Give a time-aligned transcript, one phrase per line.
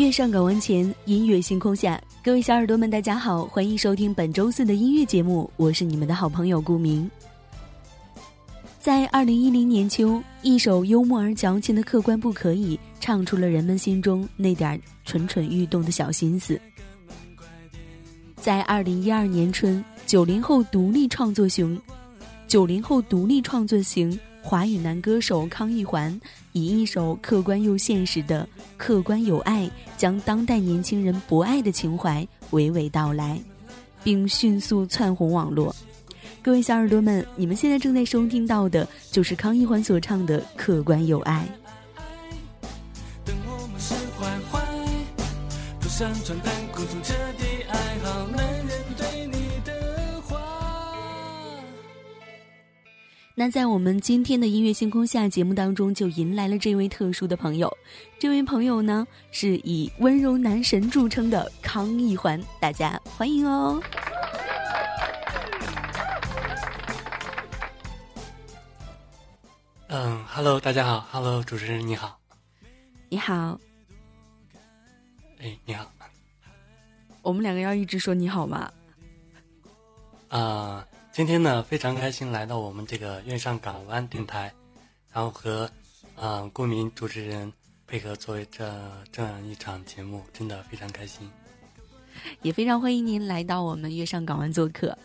[0.00, 7.08] 月上港湾前，音乐星空下，各位小耳朵们，大家好，欢迎收听本周四的音乐节目，我是你们的好朋友顾明。
[8.78, 16.58] 在二零一零年秋，一首幽默而矫情的《客官不可以》，唱出了人们心中那点蠢蠢欲动的小心思。
[18.36, 21.78] 在二零一二年春，九零后独立创作型，
[22.48, 26.20] 九零后独立创作型华语男歌手康一环，
[26.52, 29.64] 以一首客观又现实的《客观有爱》，
[29.96, 33.40] 将当代年轻人博爱的情怀娓娓道来，
[34.02, 35.74] 并迅速窜红网络。
[36.42, 41.46] 各位小耳朵们，你们现在正在收听到的，就是康一环所唱的《客观有爱》。
[47.68, 48.79] 爱好男人
[53.40, 57.74] 那在我们今天的音乐星空下节目当中，就迎来了这位特殊的朋友。
[58.18, 63.82] 这位朋友呢，是以温柔男神著称的康一环，大家欢迎哦。
[69.88, 72.20] 嗯，Hello，大家好，Hello，主持人你好，
[73.08, 73.58] 你好，
[75.38, 75.90] 哎，你好，
[77.22, 78.70] 我们两个要一直说你好吗？
[80.28, 84.52] 啊，今天呢非常开心来到我们这个月上港湾电台，
[85.12, 85.68] 然后和
[86.16, 87.52] 嗯顾明主持人
[87.86, 88.72] 配合作为这
[89.10, 91.28] 这样一场节目，真的非常开心，
[92.42, 94.96] 也非常欢迎您来到我们月上港湾做客。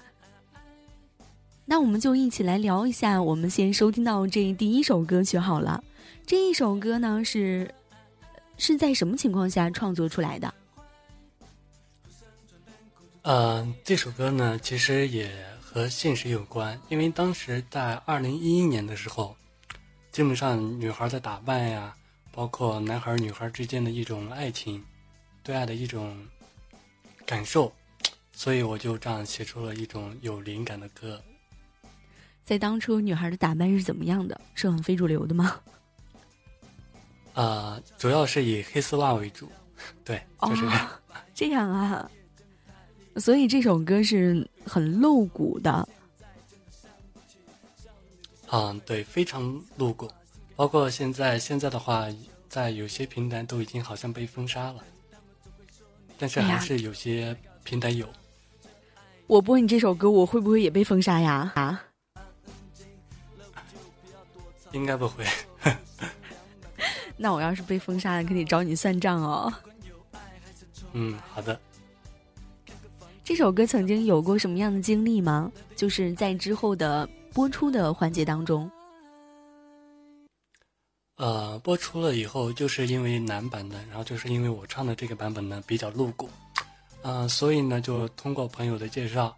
[1.65, 5.83] 那我们就一起来聊一下，我们先收听到这第一首歌曲好了。
[6.27, 7.73] 这一首歌呢是
[8.57, 10.53] 是在什么情况下创作出来的？
[13.23, 15.31] 呃，这首歌呢其实也
[15.75, 19.35] 和现实有关，因为当时在二零一一年的时候，
[20.09, 21.93] 基本上女孩的打扮呀，
[22.31, 24.81] 包括男孩女孩之间的一种爱情，
[25.43, 26.17] 对爱的一种
[27.25, 27.73] 感受，
[28.31, 31.21] 所以我就这样写出了一种有灵感的歌。
[32.45, 34.39] 在当初，女孩的打扮是怎么样的？
[34.53, 35.59] 是很非主流的吗？
[37.35, 39.51] 呃，主要是以黑丝袜为主，
[40.05, 40.65] 对，就是
[41.33, 42.09] 这样啊。
[43.17, 45.87] 所以这首歌是很露骨的。
[48.51, 50.09] 嗯，对，非常露骨。
[50.55, 52.07] 包括现在，现在的话，
[52.47, 54.83] 在有些平台都已经好像被封杀了，
[56.17, 58.07] 但是还是有些平台有。
[59.27, 61.51] 我播你这首歌，我会不会也被封杀呀？
[61.55, 61.83] 啊？
[64.71, 65.25] 应该不会。
[67.17, 69.53] 那我要是被封杀了，可得找你算账哦。
[70.93, 71.59] 嗯，好的。
[73.25, 75.51] 这首歌曾经有过什么样的经历吗？
[75.75, 78.69] 就是在之后的播出的环节当中。
[81.15, 86.29] 呃，播出了以后，就是因为男版的，然后就是因为我唱的这个版本呢比较露骨，
[87.01, 89.35] 嗯，所以呢就通过朋友的介绍，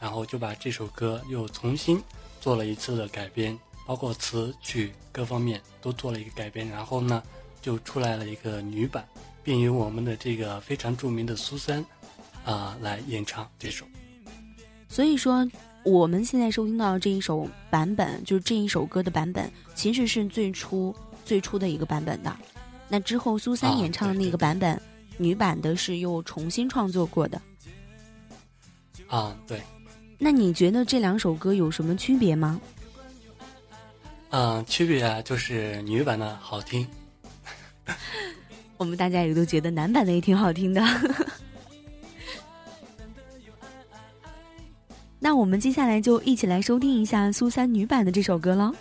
[0.00, 2.02] 然后就把这首歌又重新
[2.40, 3.56] 做了一次的改编。
[3.86, 7.22] 包括词曲各方面都做了一个改编，然后呢，
[7.62, 9.08] 就出来了一个女版，
[9.44, 11.82] 并与我们的这个非常著名的苏三，
[12.48, 13.84] 啊，来演唱这首。
[14.88, 15.46] 所以说，
[15.84, 22.34] 我们现在收听到这一首版本，就是这一首歌的版本，其实是最初最初的一个版本的。
[22.88, 24.80] 那之后，苏三演唱的那个版本，
[25.18, 27.38] 女版的是又重新创作过的。
[29.08, 29.60] 啊，对。
[30.16, 32.58] 那你觉得这两首歌有什么区别吗？
[34.30, 36.88] 嗯，区别啊，就是女版的好听。
[38.78, 40.82] 我们大家也都觉得男版的也挺好听的。
[45.20, 48.74] 那我们接下来就一起来收听一下苏三女版的这首歌喽。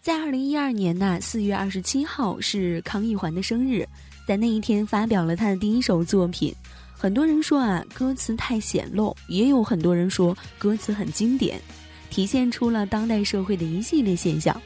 [0.00, 3.86] 在二零一二年呢，四月二十七号是康一环的生日。
[4.26, 6.52] 在那一天发表了他的第一首作品，
[6.92, 11.60] 很多人说啊歌词太显露，也有很多人说歌词很经典，
[12.10, 14.60] 体现出了当代社会的一系列现象。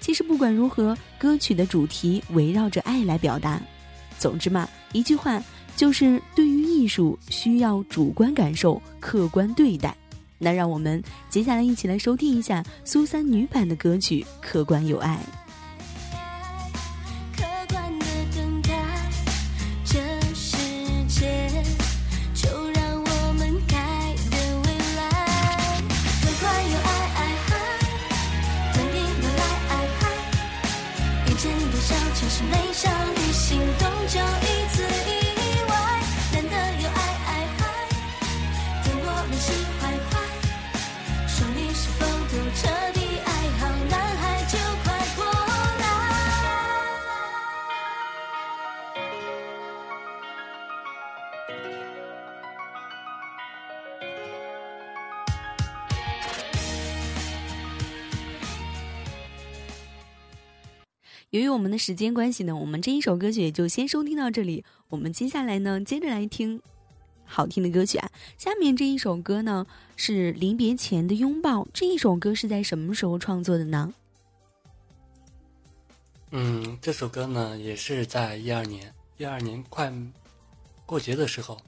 [0.00, 3.60] 其实不管如何，歌曲的主题围绕着爱来表达。
[4.18, 5.42] 总之嘛，一句话
[5.76, 9.94] 就是对于艺术需要主观感受，客观对待。
[10.38, 15.18] 那让我们接下来一起来收听一下苏三女版的歌曲《客观有爱》。
[61.56, 64.62] 我们的时间关系呢，我们这一首歌曲也就先收听到这里。
[64.90, 66.60] 我们接下来呢，接着来听
[67.24, 68.10] 好听的歌曲啊。
[68.36, 69.66] 下面这一首歌呢
[69.96, 73.94] 是临别前的拥抱，这一首歌是在什么时候创作的呢？
[76.32, 79.90] 嗯，这首歌呢也是在一二年，一二年快
[80.84, 81.58] 过节的时候，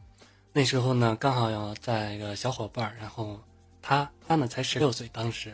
[0.52, 3.40] 那时候呢刚好要在一个小伙伴，然后
[3.80, 5.50] 他他呢才十六岁，当时。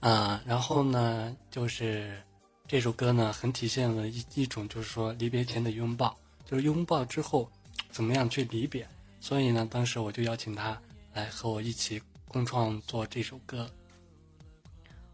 [0.00, 2.20] 啊，然后呢，就是
[2.68, 7.48] 这首歌呢，很体现了一一种，就是说离别前的拥抱，就是拥抱之后
[7.90, 8.86] 怎么样去离别。
[9.20, 10.76] 所以呢，当时我就邀请他
[11.14, 13.70] 来和我一起共创作这首歌。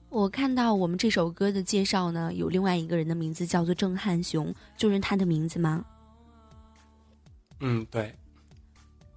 [0.09, 5.85] 我看到我们这首歌的介绍呢，有另外一个人的名字叫做郑汉雄，就是他的名字吗？
[7.61, 8.15] 嗯，对。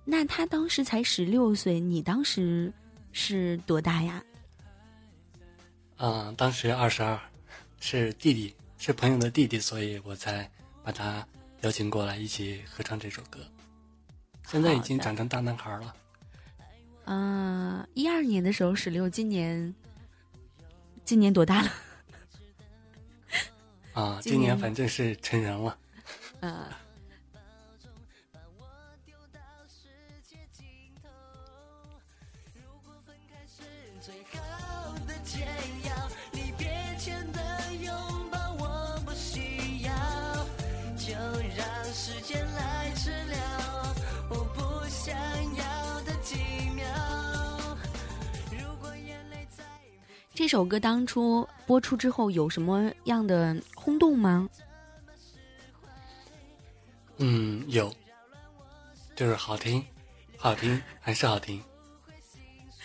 [0.04, 2.72] 那他当时才十六岁，你当时
[3.12, 4.24] 是多大呀？
[5.98, 7.20] 嗯，当时二十二，
[7.88, 10.50] 是弟弟，是朋友的弟弟，所以我才
[10.84, 11.24] 把他
[11.62, 13.40] 邀请过来一起合唱这首歌。
[14.48, 15.96] 现在已经长成大男孩了。
[17.06, 19.72] 嗯，一二年的时候十六，今年
[21.04, 21.72] 今年多大了？
[23.94, 25.78] 啊，今年反正是成人了。
[26.40, 26.66] 嗯。
[50.46, 54.48] 这首歌当初播出之后有什么样的轰动吗？
[57.18, 57.92] 嗯，有，
[59.16, 59.84] 就是好听，
[60.38, 61.60] 好听，还是好听。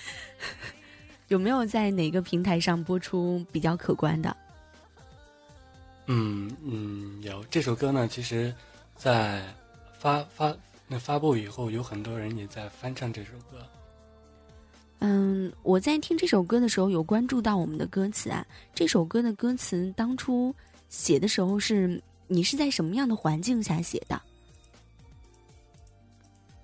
[1.29, 4.35] 有没有在哪个平台上播出比较可观的？
[6.07, 7.45] 嗯嗯，有。
[7.51, 8.55] 这首歌呢，其实，
[8.97, 9.45] 在
[9.99, 10.57] 发发
[10.89, 13.63] 那发布以后，有很多人也在翻唱这首歌。
[15.01, 18.47] 嗯，我在听这首歌的时候有关注到我们的歌词啊。
[18.75, 20.55] 这首歌的歌词当初
[20.89, 24.21] 写的时候是你是在什么样的环境下写的？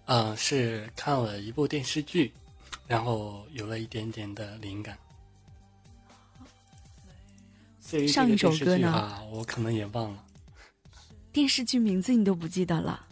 [0.05, 2.31] 嗯，是看了一部电视剧，
[2.87, 4.97] 然后有了一点点的灵感。
[8.07, 9.21] 上一首歌呢？
[9.33, 10.25] 我可能也忘了。
[11.33, 13.07] 电视剧名字你都不记得了，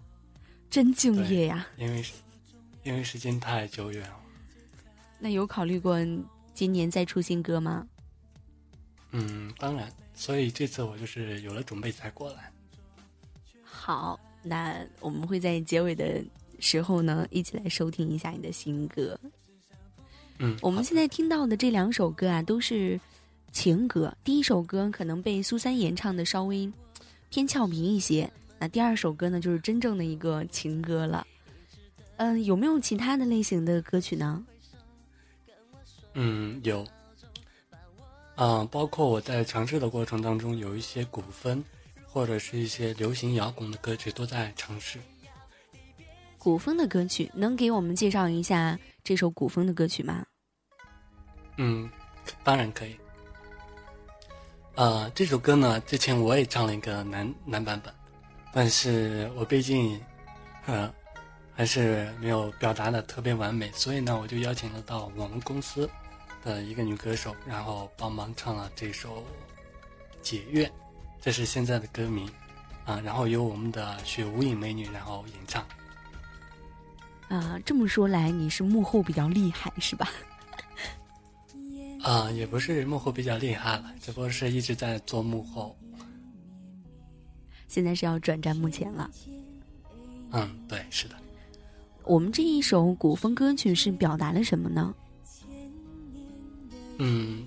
[0.68, 1.66] 真敬业呀！
[1.76, 2.04] 因为
[2.82, 4.20] 因为时间太久远了。
[5.24, 5.96] 那有考虑过
[6.52, 7.88] 今年再出新歌吗？
[9.12, 9.90] 嗯，当然。
[10.12, 12.52] 所以这次我就是有了准备才过来。
[13.62, 16.22] 好，那我们会在结尾的
[16.58, 19.18] 时候呢，一起来收听一下你的新歌。
[20.40, 23.00] 嗯，我们现在听到的这两首歌啊，都是
[23.50, 24.14] 情歌。
[24.24, 26.70] 第一首歌可能被苏三演唱的稍微
[27.30, 31.26] 偏俏皮一些，那第二首歌呢，就是真正的一个情歌了。
[32.18, 34.44] 嗯，有没有其他的类型的歌曲呢？
[36.14, 36.86] 嗯，有，
[38.36, 41.62] 啊，包括我在尝试的过程当中，有一些古风，
[42.06, 44.98] 或者是一些流行摇滚的歌曲都在尝试。
[46.38, 50.24] 古风的歌曲，能给我们介绍一下这首古风的歌曲吗？
[51.56, 51.90] 嗯，
[52.44, 52.96] 当然可以。
[54.76, 57.92] 呃，这首歌呢，之前我也唱了一个男男版本，
[58.52, 60.00] 但是我毕竟，
[60.66, 60.92] 呃，
[61.54, 65.88] 还是没有表达的特别完美，所以呢，我就邀请了到我们公司。
[66.44, 69.18] 的一个女歌手，然后帮忙唱了这首
[70.22, 70.68] 《解怨》，
[71.20, 72.30] 这是现在的歌名
[72.84, 73.00] 啊。
[73.00, 75.64] 然后由我们的雪无影美女然后演唱。
[77.28, 80.10] 啊，这么说来，你是幕后比较厉害是吧？
[82.04, 85.74] 啊，也不是幕后比较厉害了，只不过是一直在做幕后。
[87.66, 89.10] 现在是要转战幕前了。
[90.32, 91.14] 嗯，对，是的。
[92.04, 94.94] 我们这一首古风歌曲是表达了什么呢？
[96.98, 97.46] 嗯，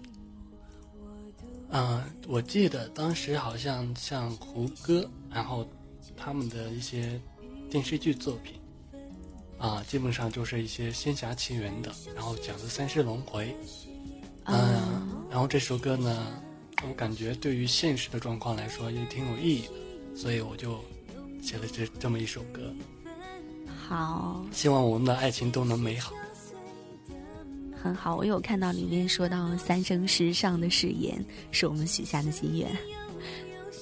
[1.70, 5.68] 嗯，我记得当时好像像胡歌，然后
[6.16, 7.20] 他们的一些
[7.70, 8.56] 电视剧作品，
[9.58, 13.56] 啊，基本上就是一些仙侠奇缘的，然后讲的三世轮回，
[14.46, 16.42] 嗯，然后这首歌呢，
[16.88, 20.80] 我感觉对于现实的状况来说也挺有意义的，所以我就
[21.42, 22.74] 写了这这么一首歌。
[23.88, 26.12] 好，希望我们的爱情都能美好。
[27.88, 32.70] 很好，我有看到里面说到三生石上的誓言是我们许下的心愿。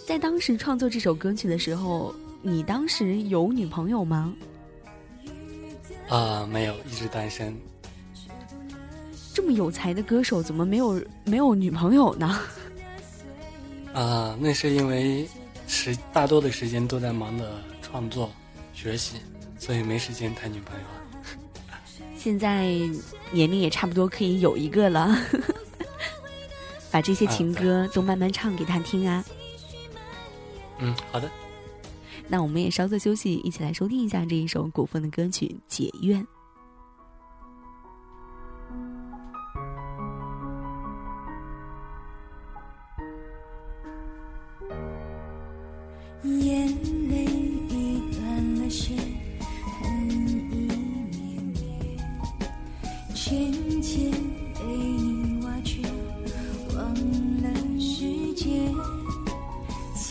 [0.06, 4.32] 在当时创作这首歌曲的时候，你当时有女朋友吗？
[6.08, 7.58] 啊，没有，一直单身。
[9.34, 12.40] 这么有才的歌手，怎么没有没有女朋友呢？
[13.92, 15.28] 啊，那是因为
[15.66, 18.30] 时大多的时间都在忙着创作、
[18.72, 19.16] 学习，
[19.58, 20.86] 所以没时间谈女朋友。
[22.26, 22.66] 现在
[23.30, 25.16] 年龄也差不多可以有一个了，
[26.90, 29.24] 把这些情歌都慢慢唱给他听啊。
[30.80, 31.30] 嗯，好的。
[32.28, 36.20] 那我们也稍作休息，一起来收听一下这一首古风的歌曲《解怨》。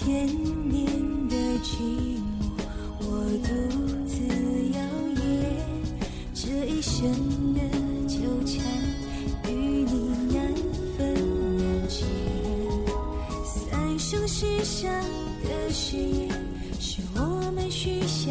[0.05, 0.27] 千
[0.69, 0.85] 年
[1.31, 2.53] 的寂寞
[3.01, 3.49] 我独
[4.05, 4.21] 自
[4.75, 4.79] 摇
[5.17, 5.19] 曳
[6.35, 7.11] 这一生
[7.55, 7.61] 的
[8.07, 8.63] 纠缠
[9.49, 10.55] 与你难
[10.99, 11.15] 分
[11.57, 12.05] 难解
[13.47, 14.93] 三生石上
[15.43, 16.29] 的誓言
[16.79, 18.31] 是我们许下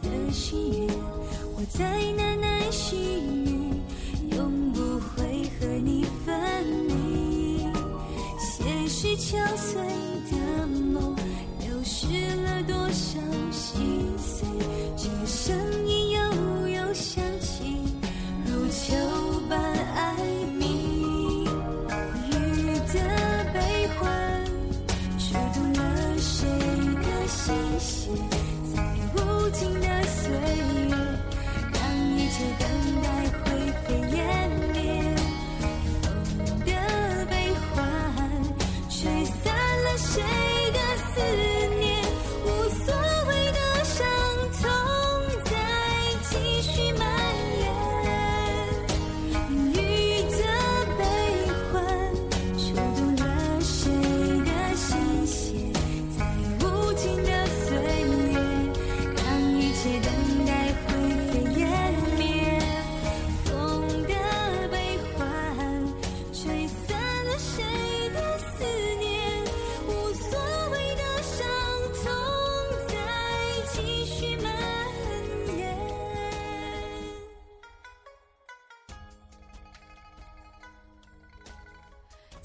[0.00, 0.88] 的心愿
[1.54, 2.19] 我在你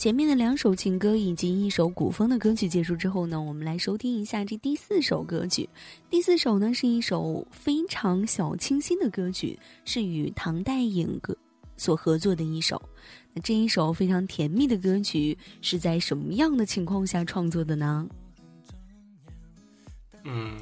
[0.06, 5.68] 前面的两首情歌以及一首古风的歌曲结束之后呢，我们来收听一下这第四首歌曲。
[6.12, 11.36] 第四首呢是一首非常小清新的歌曲，是与唐代影歌
[11.76, 12.80] 所合作的一首。
[13.34, 18.08] 那这一首非常甜蜜的歌曲是在什么样的情况下创作的呢？
[20.24, 20.56] 嗯，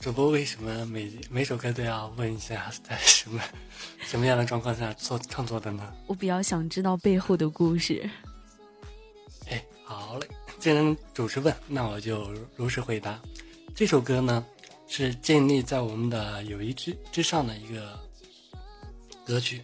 [0.00, 3.40] 主播为什么每每首歌都要问一下在什么
[4.00, 5.92] 什么样的状况下做创作的呢？
[6.08, 8.10] 我比较想知道背后的故事。
[9.92, 13.20] 好嘞，既然主持问，那我就如实回答。
[13.74, 14.44] 这首歌呢，
[14.86, 17.98] 是建立在我们的友谊之之上的一个
[19.24, 19.62] 歌曲。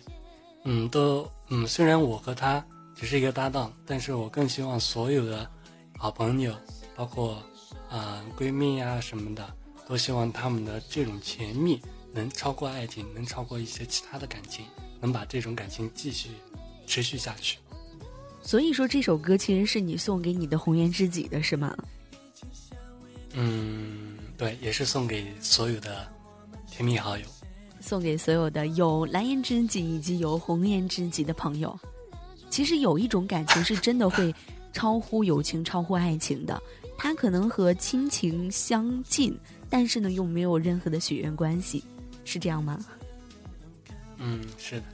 [0.65, 5.49] 嗯，都嗯，虽然我和他只是一个搭档，但是我更希望所有的
[5.97, 6.55] 好朋友，
[6.95, 7.43] 包括
[7.89, 9.55] 啊闺蜜啊什么的，
[9.87, 11.81] 都希望他们的这种甜蜜
[12.13, 14.65] 能超过爱情，能超过一些其他的感情，
[15.01, 16.31] 能把这种感情继续
[16.87, 17.59] 持续下去。
[18.49, 21.77] 所以说这首歌其实是你送给你的红颜知己的是吗？
[23.35, 26.09] 嗯，对，也是送给所有的
[26.67, 27.27] 甜蜜好友，
[27.79, 31.79] 送给所有的有蓝颜知己以及有红颜知己的朋友。
[32.49, 34.35] 其实有一种感情是真的会
[34.73, 36.59] 超乎友情、超乎爱情的，
[36.97, 39.39] 它可能和亲情相近，
[39.69, 41.85] 但是呢又没有任何的血缘关系，
[42.25, 42.83] 是这样吗？
[44.17, 44.87] 嗯，是的。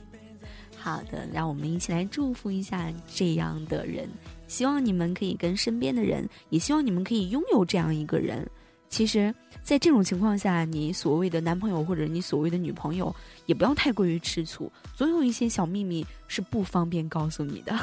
[0.85, 4.07] 好的，让我们一起来祝福一下这样的人。
[4.47, 8.47] 希望你们可以跟身边的人，也希望你们可以拥有这样一个人。
[8.87, 13.13] 其实，在这种情况下，你所谓的男朋友或者你所谓的女朋友，
[13.47, 17.75] 也不要太过于吃醋，总有一些小秘密是不方便告诉你的。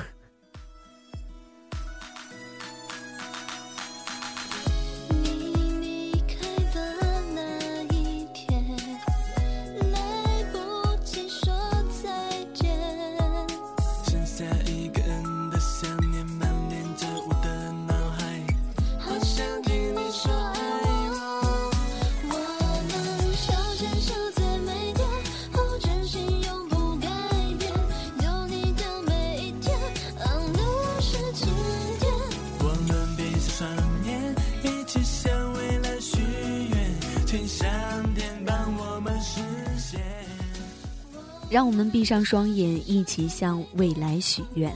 [41.52, 44.72] 让我们闭上双眼，一起向未来许愿。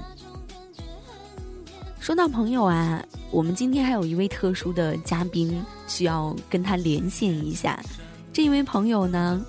[1.98, 7.82] 说到朋友啊，我们今天还有一位特殊的嘉宾需要跟他连线一下。
[8.30, 9.42] 这一位朋友呢，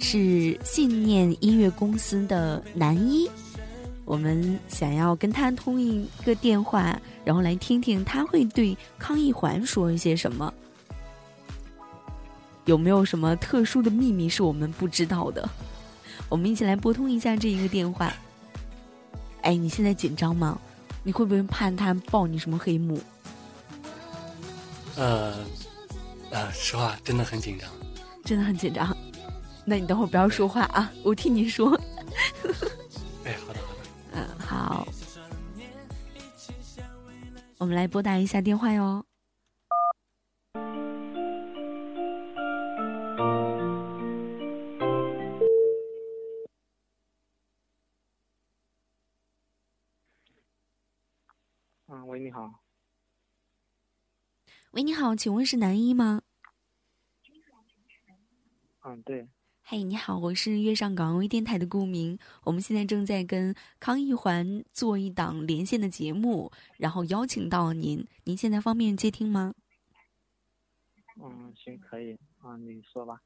[0.00, 3.30] 是信念音乐公司的男一。
[4.04, 10.52] 我们想要跟他通一个电话，然后来听听他会对康一环说一些什么。
[12.64, 15.48] 有没有什么特殊的秘密是我们不知道的？
[16.28, 18.12] 我们一起来拨通一下这一个电话。
[19.42, 20.58] 哎，你现在紧张吗？
[21.04, 23.00] 你会不会怕他爆你什么黑幕？
[24.96, 25.44] 呃，
[26.30, 27.70] 呃，实话，真的很紧张，
[28.24, 28.94] 真的很紧张。
[29.64, 31.70] 那你等会儿不要说话啊，我替你说。
[33.24, 33.80] 哎，好的，好的。
[34.12, 34.88] 嗯，好。
[37.58, 39.04] 我们来拨打一下电话哟。
[54.98, 56.22] 好，请问是男一吗？
[58.82, 59.28] 嗯，对。
[59.62, 69.54] 嘿，你好，我是月上港微电台的顾明，我们现在正在跟康一环做一档连线的节目，然后邀请到您，您现在方便接听吗？
[71.22, 73.20] 嗯，行，可以，啊，你说吧。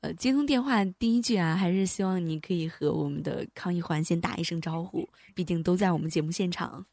[0.00, 6.84] 呃，接通电话第一句啊，还是希望你可以和我们的康一环先打一声招呼，毕竟都在我们节目现场。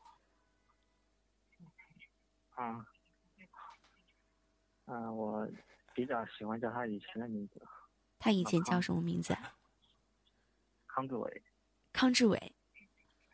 [2.51, 2.85] 啊，
[4.91, 5.47] 嗯，我
[5.93, 7.61] 比较喜欢叫他以前的名字。
[8.17, 9.37] 他以前叫什么名字？
[10.87, 11.43] 康志伟。
[11.93, 12.53] 康志伟，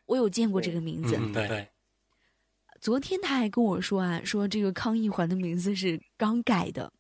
[0.06, 1.16] 我有见过这个名字。
[1.34, 1.70] 对对。
[2.82, 6.92] 昨天他还跟我说啊，说这个康一环的名字是刚改的，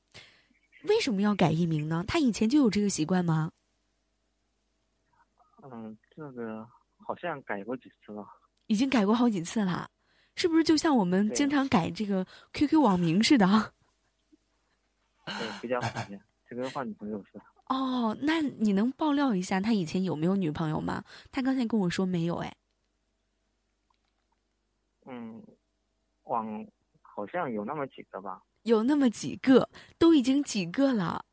[0.83, 2.03] 为什么要改艺名呢？
[2.07, 3.51] 他以前就有这个习惯吗？
[5.63, 6.65] 嗯，这个
[7.05, 8.25] 好像改过几次了。
[8.67, 9.89] 已经改过好几次了。
[10.35, 13.73] 是不是就像我们经常改这个 QQ 网名似的？
[15.25, 16.21] 对，比较普遍。
[16.47, 17.41] 这个换女朋友是。
[17.67, 21.03] 哦，那你能爆料一下他以前有没有女朋友吗？
[21.31, 22.55] 他刚才跟我说没有，哎。
[25.05, 25.43] 嗯，
[26.23, 26.67] 往
[27.01, 28.43] 好像有那么几个吧。
[28.63, 31.25] 有那么几个，都已经几个了。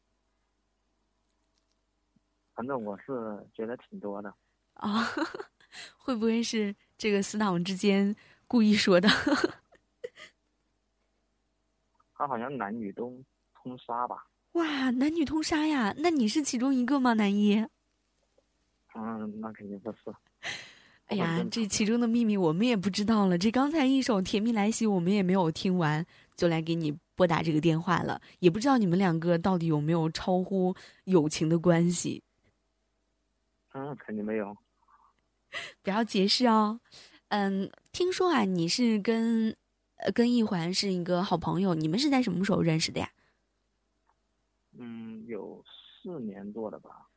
[2.55, 4.35] 反正我是觉得挺多的。
[4.75, 5.05] 啊，
[5.99, 8.15] 会不会是这个死党之间？
[8.47, 9.09] 故意说的，
[12.15, 13.23] 他好像男女都
[13.63, 14.27] 通杀吧？
[14.53, 15.95] 哇，男女通杀呀？
[15.99, 17.57] 那你是其中一个吗，男一？
[18.95, 19.99] 嗯，那肯定不是。
[21.07, 23.37] 哎呀，这其中的秘密我们也不知道了。
[23.37, 26.05] 这刚才一首《甜蜜来袭》我们也没有听完，
[26.37, 28.21] 就来给你拨打这个电话了。
[28.39, 32.23] 也不知道你们两个到底有没有超乎友情的关系？
[33.75, 34.57] 嗯，肯定没有。
[35.83, 36.81] 不要解释哦。
[37.29, 39.55] 嗯，听说啊，你是跟
[39.97, 43.11] 呃跟一环是一个好朋友，你们是在什么时候认识的呀？
[44.85, 47.09] 嗯，有四年多了吧。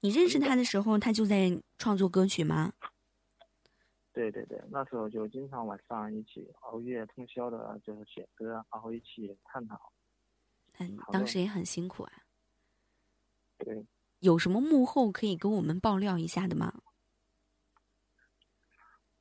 [0.00, 2.72] 你认识他的时候，他就在创作歌曲吗？
[4.12, 9.92] 对对对，那时候就经常晚上一起熬夜通宵的，就是写歌，然后一起探讨。
[10.78, 12.12] 嗯，当时也很辛苦啊。
[13.58, 13.84] 对。
[14.20, 16.72] 有什么幕后可以跟我们爆料一下的吗？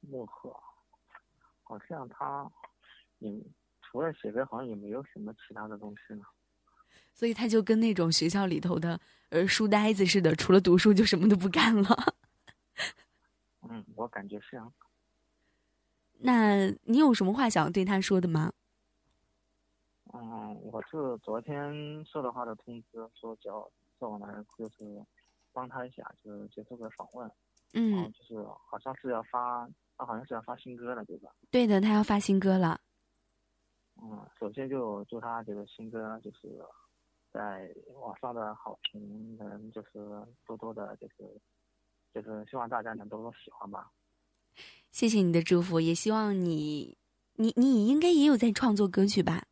[0.01, 0.55] 幕后，
[1.63, 2.51] 好像他，
[3.17, 3.31] 也
[3.81, 6.23] 除了写歌，好像也没有什么其他的东西呢。
[7.17, 8.99] 所以他就跟那种学校里头的
[9.29, 12.13] 呃书呆子似的，除了读书就什么都不干了。
[13.67, 14.71] 嗯，我感觉是啊。
[16.19, 18.53] 那你有什么话想对他说的吗？
[20.13, 23.67] 嗯，我是昨天收到他的通知，说叫
[23.99, 25.03] 叫我来，就是
[25.51, 27.27] 帮他一下，就是接受个访问。
[27.73, 29.67] 嗯，就是好像是要发。
[29.99, 31.31] 他好像是要发新歌了，对吧？
[31.49, 32.79] 对的，他要发新歌了。
[33.99, 36.63] 嗯，首先就祝他这个新歌就是
[37.31, 39.91] 在网上的好评能就是
[40.45, 41.41] 多多的，就是
[42.13, 43.91] 就是希望大家能多多喜欢吧。
[44.91, 46.97] 谢谢你的祝福，也希望你
[47.33, 49.43] 你你应该也有在创作歌曲吧？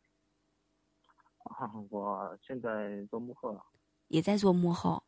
[1.44, 3.64] 啊，我现在做幕后了，
[4.08, 5.04] 也在做幕后。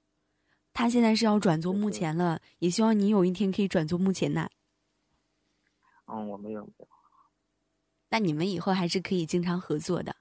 [0.73, 4.49] 他现在是要转做幕前了，也希望你有一天可以转做幕前呐。
[6.07, 6.89] 嗯，我没有没有。
[8.11, 10.15] 那你们以后还是可以经常合作的。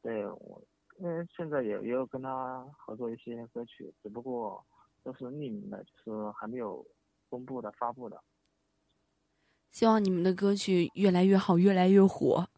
[0.00, 0.63] 对，我
[0.96, 4.64] 因为现在也也有跟他合作一些歌曲，只不过
[5.02, 6.86] 都是匿名的，就是还没有
[7.28, 8.22] 公布的发布的。
[9.70, 12.48] 希望你们的歌曲越来越好，越来越火。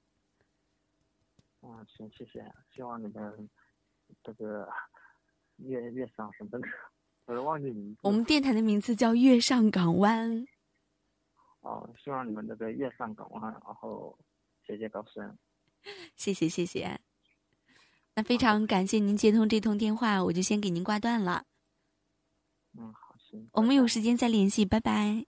[1.63, 2.45] 嗯，行，谢谢。
[2.75, 3.49] 希望你们
[4.23, 4.69] 这个
[5.57, 6.61] 越越上什么的，
[7.25, 8.01] 我忘记名字。
[8.03, 10.47] 我们电台的名字叫月上港湾。
[11.63, 14.17] 哦，希望你们这个月上港湾，然后
[14.67, 15.37] 节节高升。
[16.15, 17.01] 谢谢谢谢。
[18.19, 21.45] 那非常感谢您接通这通电话，我就先给您挂断了。
[22.79, 23.47] 嗯，好，行。
[23.53, 25.27] 我们有时间再联系，拜拜。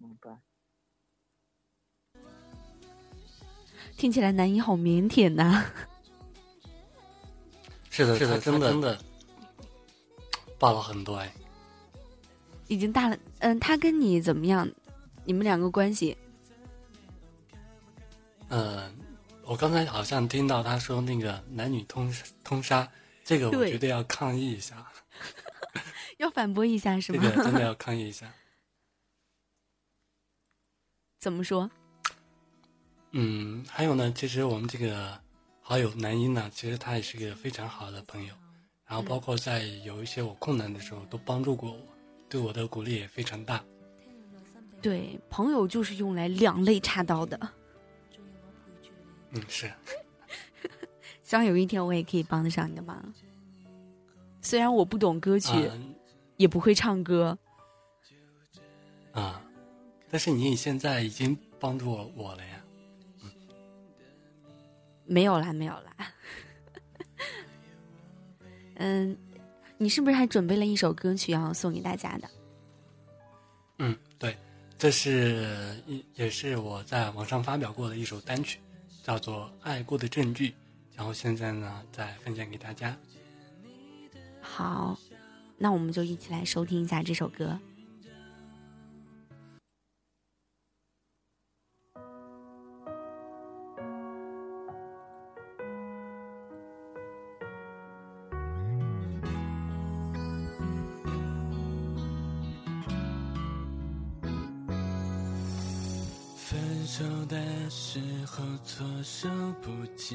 [0.00, 0.38] 嗯，拜。
[3.96, 5.64] 听起来男一好腼腆呐。
[7.90, 8.96] 是的，是的，真的真的，
[10.60, 11.32] 爆了很多哎。
[12.68, 14.70] 已经大了，嗯，他跟你怎么样？
[15.24, 16.16] 你们两个关系？
[18.48, 18.96] 嗯，
[19.50, 22.88] 我刚才好像听到他说那个男女通通杀，
[23.24, 24.86] 这个我觉得要抗议一下。
[26.18, 27.18] 要反驳一下是吗？
[27.20, 28.32] 这个真的要 抗议一下。
[31.18, 31.68] 怎么说？
[33.10, 35.20] 嗯，还有呢，其实我们这个
[35.62, 38.32] 好友男一呢，其实他也是个非常好的朋友，
[38.86, 41.78] 然后包括在有一些我困难的时候都帮助过我。
[42.28, 43.60] 对我的鼓励也非常大。
[44.80, 47.36] 对，朋友就是用来两肋插刀的。
[49.30, 49.70] 嗯，是。
[51.22, 53.14] 希望有一天我也可以帮得上你的忙。
[54.42, 55.50] 虽然我不懂歌曲，
[56.36, 57.38] 也不会唱歌。
[59.12, 59.42] 啊，
[60.10, 62.64] 但是你现在已经帮助我我了呀。
[63.22, 63.30] 嗯。
[65.04, 65.96] 没有啦，没有啦。
[68.76, 69.16] 嗯。
[69.82, 72.28] 你是不是还准备了一首歌曲要送给大家的？
[73.78, 74.36] 嗯，对，
[74.76, 78.60] 这是一也是我在网上发表过的一首单曲，
[79.02, 80.48] 叫做《爱过的证据》，
[80.94, 82.96] 然后现在呢再分享给大家。
[84.40, 84.98] 好，
[85.58, 87.58] 那我们就一起来收听一下这首歌。
[107.00, 109.26] 走的时候措手
[109.62, 110.14] 不及，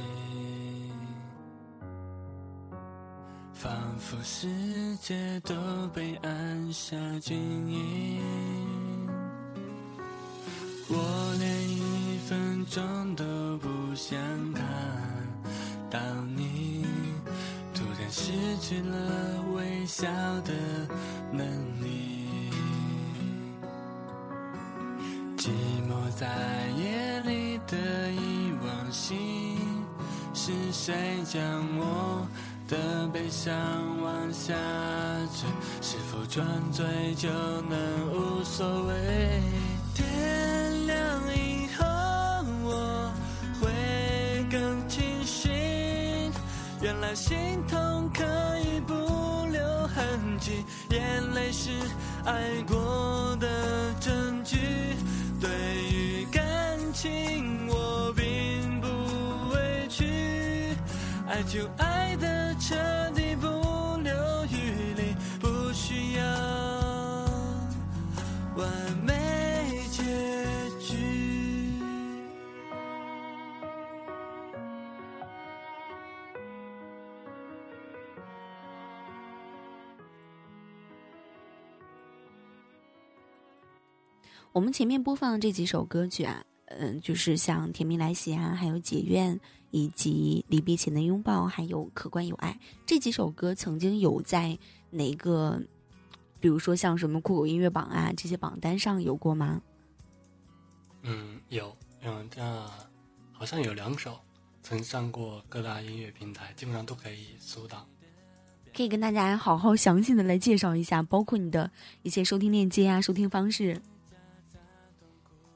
[3.56, 5.56] 仿佛世界都
[5.96, 7.36] 被按下静
[7.68, 8.22] 音，
[10.88, 14.20] 我连一分钟都不想
[14.54, 14.64] 看
[15.90, 16.00] 到
[16.36, 16.86] 你，
[17.74, 20.06] 突然失去了微笑
[20.42, 20.54] 的
[21.32, 21.44] 能
[21.82, 22.14] 力。
[26.18, 26.26] 在
[26.78, 27.76] 夜里的
[28.10, 29.58] 遗忘性，
[30.34, 31.44] 是谁将
[31.78, 32.26] 我
[32.70, 33.54] 的悲伤
[34.02, 34.54] 往下
[35.34, 35.46] 坠？
[35.82, 37.28] 是否转醉就
[37.64, 37.78] 能
[38.14, 39.42] 无所谓？
[39.94, 41.86] 天亮以后
[42.64, 43.12] 我
[43.60, 45.52] 会更清醒，
[46.82, 48.24] 原来心痛可
[48.60, 48.94] 以不
[49.52, 51.72] 留痕迹，眼泪是
[52.24, 54.65] 爱过的证据。
[61.48, 62.76] 就爱的彻
[63.16, 63.46] 底，不
[64.02, 64.12] 留
[64.48, 66.26] 余力，不需要
[68.58, 68.68] 完
[69.06, 69.14] 美
[69.92, 70.04] 结
[70.80, 70.96] 局。
[84.52, 89.36] 我们前面播放这几首歌曲啊，嗯，就是像《甜蜜来袭》啊，还有《解怨》，
[89.76, 94.58] 以及《离别前的拥抱》，还有《可观有爱》这几首歌，曾经有在
[94.90, 95.62] 哪个，
[96.40, 99.62] 比如说像什么酷狗音乐榜啊这些榜单上有过吗？
[101.02, 102.42] 嗯，有，嗯，这
[103.34, 104.18] 好像有两首
[104.64, 107.86] 曾上过各大音乐平台，基本上都可以搜到。
[108.74, 111.70] 可以跟大家好好详细的来介绍一下，包括你的
[112.02, 113.82] 一些收听链接啊，收听方式。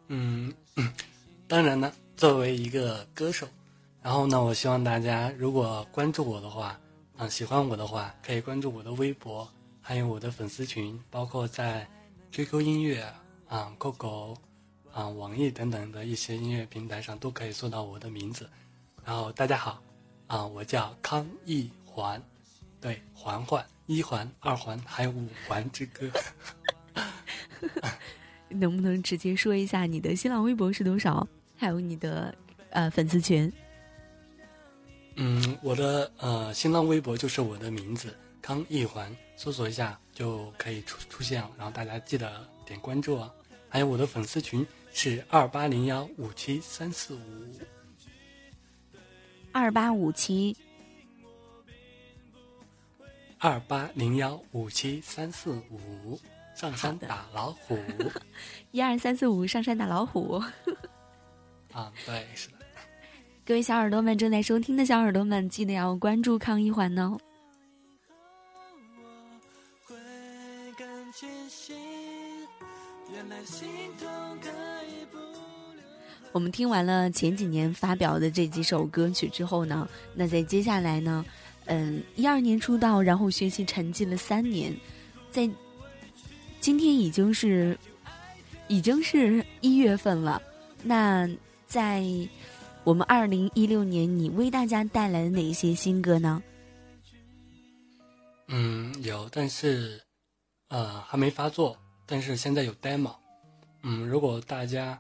[0.09, 0.53] 嗯，
[1.47, 3.47] 当然呢，作为一个歌手，
[4.01, 6.79] 然后呢，我希望大家如果关注我的话，
[7.17, 9.47] 啊，喜欢我的话，可以关注我的微博，
[9.81, 11.85] 还有我的粉丝群，包括在
[12.31, 13.05] QQ 音乐
[13.49, 14.37] 啊、酷狗
[14.93, 18.49] 啊、网易等等的一些音乐平台上都可以搜到我的名字。
[19.03, 19.81] 然后大家好，
[20.27, 22.21] 啊，我叫康一环，
[22.79, 26.09] 对，环环一环、二环还有五环之歌。
[28.47, 31.27] 能不能直接说一下你的新浪微博是多少？
[31.57, 32.33] 还有你的
[32.69, 33.51] 呃粉丝群？
[35.21, 41.51] 嗯，我的呃新浪微博就是我的名字康一环，搜索一下就可以出出现了。
[41.57, 43.29] 然后大家记得点关注啊！
[43.67, 47.19] 还有我的粉丝群是二八零幺五七三四五
[49.51, 50.55] 二八五七
[53.39, 56.17] 二八零幺五七三四五。
[56.55, 57.79] 上山打老虎，
[58.71, 60.33] 一二三四五，上山打老虎。
[60.33, 60.53] 啊，
[61.71, 62.58] 啊，对，是的。
[63.49, 67.17] 各位小耳朵们，正在收听的小耳朵们，记得要关注康一环哦。
[76.31, 81.25] 我们听完了前几年发表的这几首歌曲之后呢，那在接下来呢，
[81.65, 84.71] 嗯，一二年出道，然后学习沉寂了三年，
[85.31, 85.49] 在
[86.61, 87.75] 今天已经是
[88.67, 90.39] 已经是一月份了。
[90.83, 91.27] 那
[91.65, 92.05] 在
[92.89, 96.41] 我们二零一六年，你为大家带来了哪一些新歌呢？
[98.47, 100.01] 嗯，有，但是
[100.69, 103.13] 呃还没发作，但是现在有 demo。
[103.83, 104.99] 嗯，如果大家。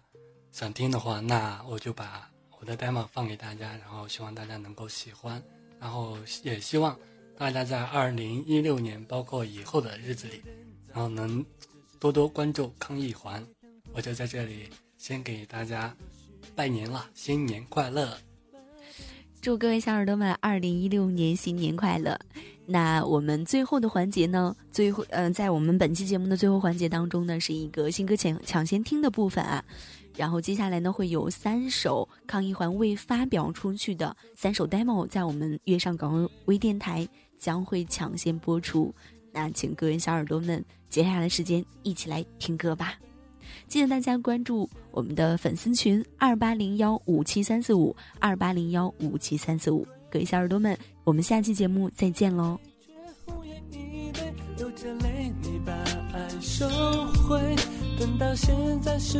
[0.51, 5.41] 想听的话，那我就把我的 demo 放给大家，然后希望大家能够喜欢，
[5.79, 6.97] 然后也希望
[7.37, 10.41] 大家在二零一六年，包括以后的日子里，
[10.87, 11.45] 然后能
[11.99, 13.45] 多多关注康一环。
[13.93, 15.95] 我就在这里先给大家
[16.55, 18.17] 拜年了，新年快乐！
[19.41, 22.19] 祝各位小耳朵们二零一六年新年快乐！
[22.65, 24.55] 那我们最后的环节呢？
[24.71, 29.63] 最后，嗯，在我们本期节目的最后环节当中呢，是一个新歌抢抢先听的部分啊。
[30.17, 38.93] 然后接下来呢，会有三首康一环未发表出去的三首 demo，在我们月上港微电台将会抢先播出。
[39.31, 42.99] 那请各位小耳朵们，接下来的时间一起来听歌吧。
[43.67, 49.87] 记得大家关注我们的粉丝群二八零幺五七三四五二八零幺五七三四五。
[50.09, 52.59] 各位小耳朵们，我们下期节目再见喽。
[57.99, 59.17] 等到现在，是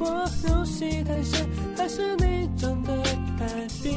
[0.00, 3.02] 我入戏太深，还是你装的
[3.38, 3.46] 太
[3.82, 3.90] 逼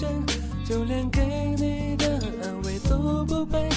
[0.00, 0.24] 人？
[0.64, 1.20] 就连给
[1.58, 3.68] 你的安慰都不配，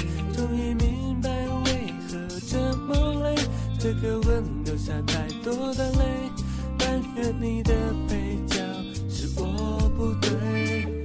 [3.88, 6.30] 这个吻留下太多的泪，
[6.78, 7.74] 但愿你的
[8.10, 8.58] 配角
[9.10, 10.97] 是我不对。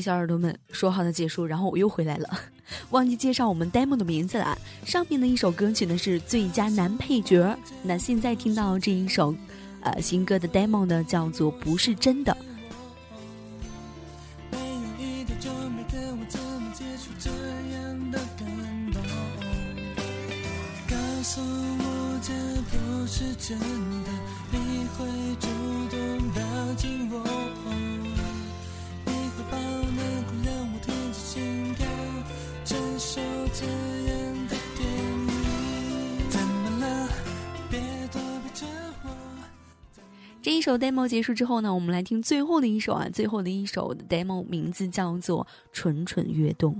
[0.00, 2.28] 小耳朵们，说好的结束，然后我又回来了，
[2.90, 4.56] 忘记介绍我们 demo 的名字了。
[4.84, 9.34] 上面的一首歌曲呢是最佳男配角，那现在听到这一首，
[9.80, 12.36] 呃，新歌的 demo 呢叫做不是真的。
[20.86, 22.32] 告诉我这
[22.70, 24.10] 不是真的，
[24.50, 25.06] 你会
[25.40, 25.48] 主
[25.90, 27.43] 动抱紧我。
[40.54, 46.74] 一首 demo 结束之后呢，我们来听最后的一首啊，最后的一首 demo 名字叫做《蠢蠢欲动》。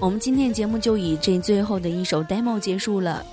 [0.00, 3.24] 我们今天的节目就以这最后的一首 demo 结束了。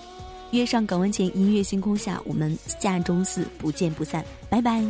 [0.52, 4.84] 约上港湾前音乐星空下，我们下周四不见不散，拜拜。